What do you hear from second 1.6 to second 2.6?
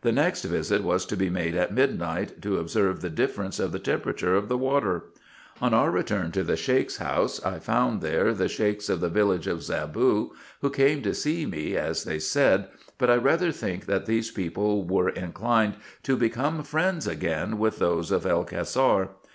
midnight, to